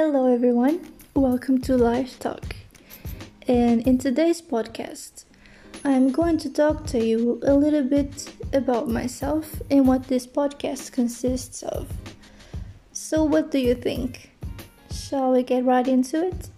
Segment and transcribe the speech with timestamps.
[0.00, 0.92] Hello, everyone.
[1.14, 2.54] Welcome to Life Talk.
[3.48, 5.24] And in today's podcast,
[5.84, 10.92] I'm going to talk to you a little bit about myself and what this podcast
[10.92, 11.88] consists of.
[12.92, 14.30] So, what do you think?
[14.92, 16.48] Shall we get right into it?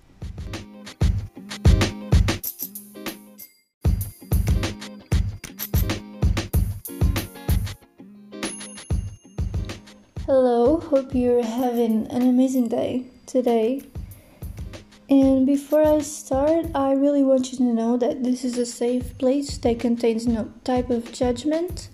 [10.32, 13.82] Hello, hope you're having an amazing day today.
[15.08, 19.18] And before I start, I really want you to know that this is a safe
[19.18, 21.88] place that contains no type of judgment.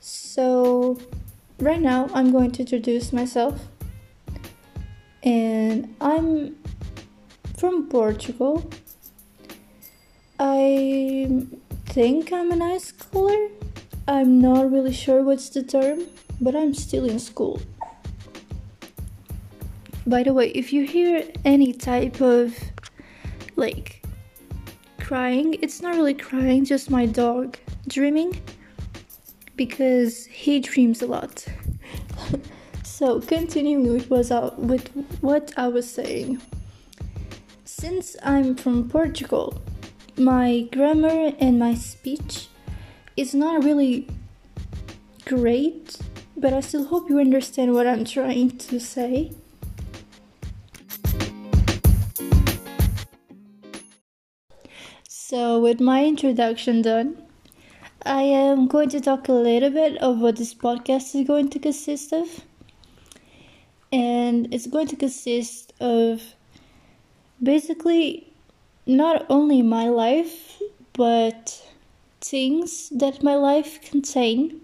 [0.00, 0.98] So,
[1.60, 3.60] right now, I'm going to introduce myself.
[5.22, 6.56] And I'm
[7.58, 8.64] from Portugal.
[10.40, 11.46] I
[11.84, 13.50] think I'm an ice schooler.
[14.08, 16.06] I'm not really sure what's the term
[16.40, 17.60] but I'm still in school.
[20.06, 22.56] By the way, if you hear any type of
[23.56, 24.04] like
[25.00, 28.40] crying, it's not really crying, just my dog dreaming
[29.56, 31.44] because he dreams a lot.
[32.84, 34.88] so, continuing with was uh, with
[35.20, 36.40] what I was saying.
[37.64, 39.60] Since I'm from Portugal,
[40.16, 42.48] my grammar and my speech
[43.16, 44.08] is not really
[45.24, 45.98] great
[46.36, 49.32] but I still hope you understand what I'm trying to say.
[55.08, 57.22] So, with my introduction done,
[58.04, 61.58] I am going to talk a little bit of what this podcast is going to
[61.58, 62.44] consist of.
[63.90, 66.22] And it's going to consist of
[67.42, 68.32] basically
[68.86, 71.60] not only my life, but
[72.20, 74.60] things that my life contain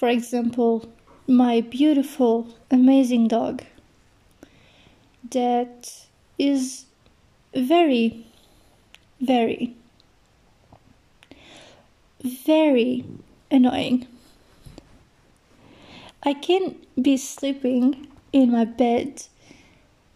[0.00, 0.88] for example,
[1.26, 3.62] my beautiful, amazing dog
[5.30, 6.06] that
[6.38, 6.86] is
[7.54, 8.24] very,
[9.20, 9.76] very,
[12.24, 13.04] very
[13.50, 14.06] annoying.
[16.22, 19.24] I can't be sleeping in my bed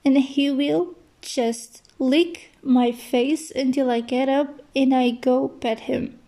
[0.02, 5.80] and he will just lick my face until I get up and I go pet
[5.80, 6.18] him.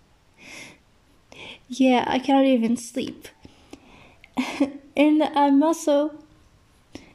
[1.68, 3.28] Yeah, I cannot even sleep.
[4.96, 6.14] and I'm also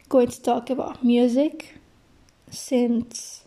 [0.10, 1.76] going to talk about music
[2.50, 3.46] since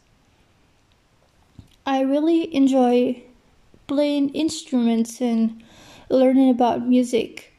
[1.86, 3.22] I really enjoy
[3.86, 5.62] playing instruments and
[6.08, 7.52] learning about music.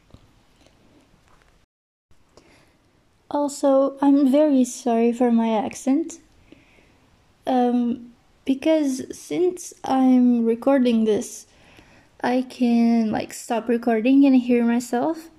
[3.30, 6.20] Also, I'm very sorry for my accent.
[7.46, 8.14] Um,
[8.46, 11.46] because since I'm recording this,
[12.24, 15.30] I can like stop recording and hear myself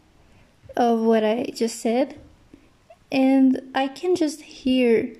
[0.76, 2.18] of what I just said,
[3.10, 5.12] and I can just hear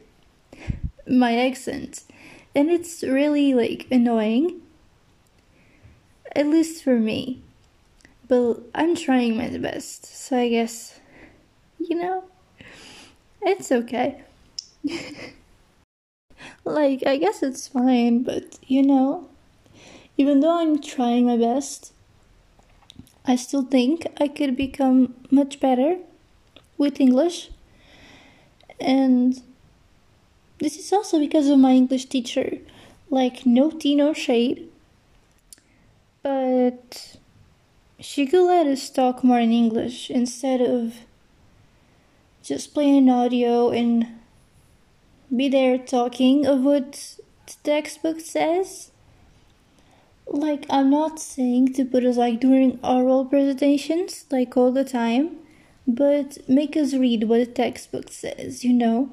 [1.06, 2.04] my accent,
[2.54, 4.60] and it's really like annoying,
[6.34, 7.42] at least for me.
[8.28, 10.98] But I'm trying my best, so I guess,
[11.78, 12.24] you know,
[13.40, 14.20] it's okay.
[16.64, 19.28] like, I guess it's fine, but you know,
[20.18, 21.92] even though I'm trying my best,
[23.26, 25.98] I still think I could become much better
[26.78, 27.50] with English.
[28.80, 29.42] And
[30.58, 32.58] this is also because of my English teacher.
[33.10, 34.68] Like, no tea, no shade.
[36.22, 37.16] But
[37.98, 40.94] she could let us talk more in English instead of
[42.42, 44.06] just playing audio and
[45.34, 47.16] be there talking of what
[47.46, 48.92] the textbook says
[50.26, 55.36] like i'm not saying to put us like during oral presentations like all the time
[55.86, 59.10] but make us read what the textbook says you know?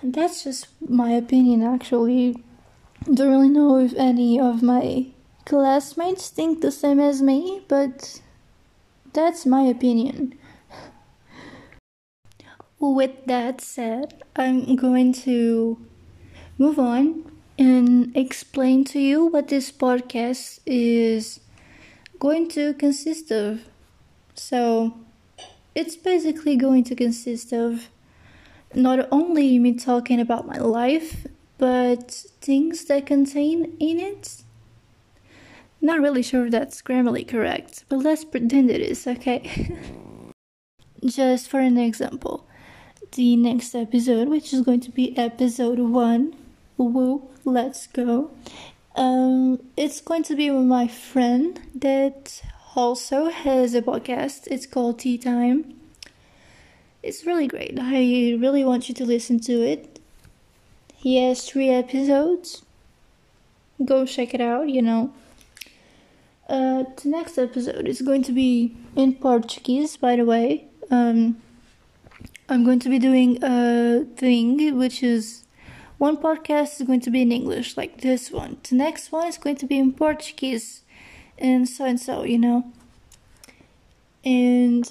[0.00, 2.36] And that's just my opinion actually.
[3.12, 5.06] Don't really know if any of my
[5.44, 8.20] classmates think the same as me but
[9.12, 10.38] that's my opinion.
[12.78, 15.84] With that said i'm going to
[16.58, 17.27] move on
[17.58, 21.40] and explain to you what this podcast is
[22.18, 23.64] going to consist of.
[24.34, 24.94] So,
[25.74, 27.88] it's basically going to consist of
[28.74, 31.26] not only me talking about my life,
[31.58, 32.10] but
[32.40, 34.42] things that contain in it.
[35.80, 39.78] Not really sure if that's grammarly correct, but let's pretend it is, okay?
[41.04, 42.46] Just for an example,
[43.12, 46.34] the next episode, which is going to be episode 1,
[46.76, 48.30] woo, let's go.
[48.96, 52.42] Um, it's going to be with my friend that
[52.74, 54.48] also has a podcast.
[54.48, 55.74] It's called Tea Time.
[57.02, 57.78] It's really great.
[57.80, 60.00] I really want you to listen to it.
[60.96, 62.62] He has three episodes.
[63.84, 65.12] Go check it out, you know.
[66.48, 70.66] Uh, the next episode is going to be in Portuguese, by the way.
[70.90, 71.40] Um,
[72.48, 75.44] I'm going to be doing a thing which is
[75.98, 78.58] one podcast is going to be in English, like this one.
[78.68, 80.82] The next one is going to be in Portuguese,
[81.36, 82.72] and so and so, you know.
[84.24, 84.90] And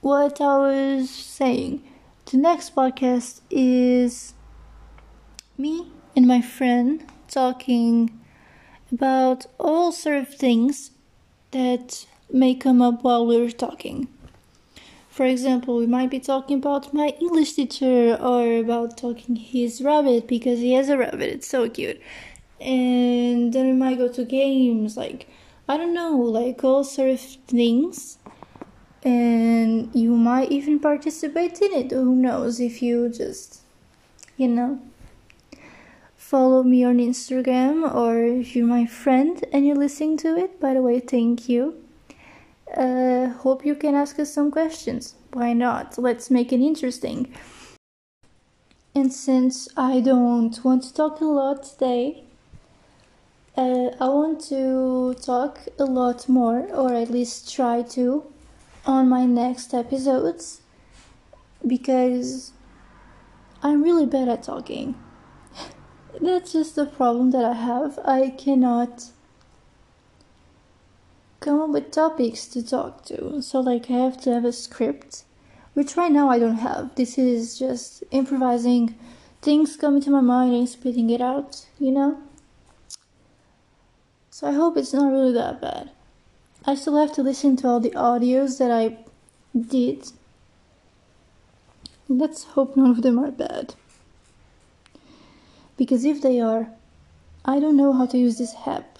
[0.00, 1.82] what I was saying,
[2.26, 4.34] the next podcast is
[5.56, 8.20] me and my friend talking
[8.92, 10.92] about all sort of things
[11.50, 14.08] that may come up while we're talking.
[15.18, 20.28] For example, we might be talking about my English teacher or about talking his rabbit
[20.28, 21.28] because he has a rabbit.
[21.28, 22.00] It's so cute.
[22.60, 25.26] And then we might go to games, like
[25.68, 28.18] I don't know, like all sort of things.
[29.02, 31.90] And you might even participate in it.
[31.90, 33.62] Who knows if you just,
[34.36, 34.80] you know,
[36.14, 40.60] follow me on Instagram or if you're my friend and you're listening to it.
[40.60, 41.87] By the way, thank you.
[42.76, 45.14] Uh, hope you can ask us some questions.
[45.32, 45.98] Why not?
[45.98, 47.34] Let's make it interesting.
[48.94, 52.24] And since I don't want to talk a lot today,
[53.56, 58.24] uh, I want to talk a lot more, or at least try to,
[58.86, 60.60] on my next episodes
[61.66, 62.52] because
[63.62, 64.94] I'm really bad at talking.
[66.20, 67.98] That's just the problem that I have.
[68.04, 69.10] I cannot
[71.48, 73.40] come up with topics to talk to.
[73.40, 75.24] So like I have to have a script,
[75.72, 76.94] which right now I don't have.
[76.94, 78.94] This is just improvising
[79.40, 82.18] things coming to my mind and spitting it out, you know?
[84.28, 85.90] So I hope it's not really that bad.
[86.66, 88.98] I still have to listen to all the audios that I
[89.58, 90.12] did.
[92.10, 93.74] Let's hope none of them are bad.
[95.78, 96.68] Because if they are,
[97.42, 98.98] I don't know how to use this app.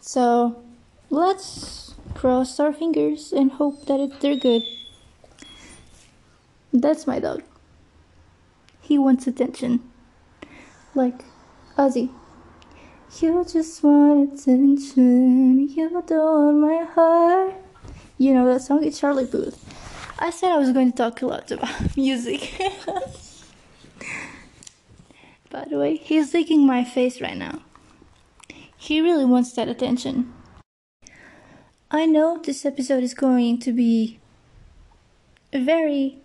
[0.00, 0.60] So
[1.10, 4.62] let's cross our fingers and hope that it, they're good.
[6.72, 7.42] That's my dog.
[8.80, 9.80] He wants attention.
[10.94, 11.24] Like
[11.76, 12.10] Ozzy.
[13.20, 15.68] You just want attention.
[15.68, 17.54] You don't my heart.
[18.18, 18.84] You know that song?
[18.84, 19.66] It's Charlie Puth.
[20.18, 22.52] I said I was going to talk a lot about music.
[25.50, 27.62] By the way, he's licking my face right now.
[28.76, 30.32] He really wants that attention.
[31.92, 34.20] I know this episode is going to be
[35.52, 36.18] very,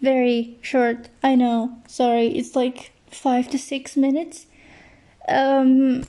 [0.00, 1.08] very short.
[1.22, 1.78] I know.
[1.86, 4.46] Sorry, it's like five to six minutes.
[5.28, 6.06] Um,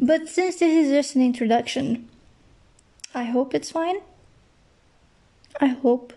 [0.00, 2.08] but since this is just an introduction,
[3.14, 3.96] I hope it's fine.
[5.60, 6.14] I hope.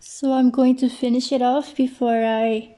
[0.00, 2.74] So I'm going to finish it off before I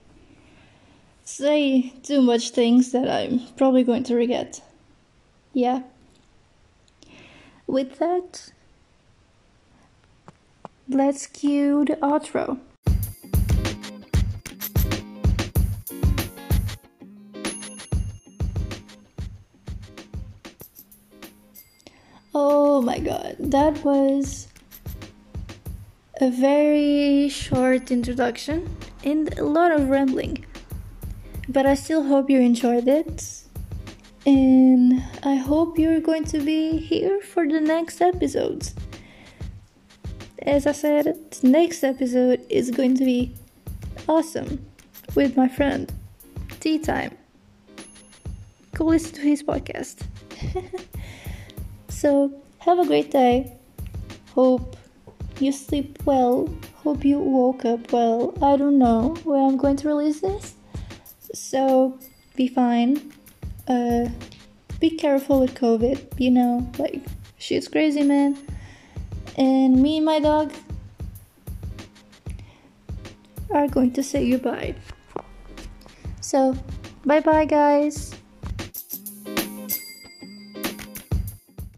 [1.24, 4.60] say too much things that I'm probably going to regret.
[5.54, 5.82] Yeah.
[7.66, 8.52] With that,
[10.88, 12.58] let's cue the outro.
[22.32, 24.48] Oh my god, that was
[26.20, 30.44] a very short introduction and a lot of rambling.
[31.48, 33.45] But I still hope you enjoyed it.
[34.26, 38.74] And I hope you're going to be here for the next episodes.
[40.42, 41.04] As I said,
[41.40, 43.34] the next episode is going to be
[44.08, 44.66] awesome
[45.14, 45.92] with my friend.
[46.60, 47.16] Tea time.
[48.74, 50.02] Go listen to his podcast.
[51.96, 53.56] So, have a great day.
[54.34, 54.76] Hope
[55.40, 56.46] you sleep well.
[56.84, 58.34] Hope you woke up well.
[58.42, 60.56] I don't know when I'm going to release this.
[61.32, 61.98] So,
[62.34, 63.14] be fine.
[63.68, 64.08] Uh,
[64.80, 66.18] be careful with COVID.
[66.18, 67.00] You know, like,
[67.38, 68.36] she's crazy, man.
[69.36, 70.52] And me and my dog
[73.50, 74.74] are going to say goodbye.
[76.20, 76.56] So,
[77.04, 78.14] bye bye, guys.